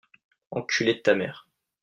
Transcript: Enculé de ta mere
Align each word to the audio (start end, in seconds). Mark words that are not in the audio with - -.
Enculé 0.49 0.95
de 0.95 1.01
ta 1.03 1.13
mere 1.21 1.45